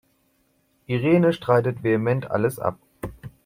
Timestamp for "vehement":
1.83-2.31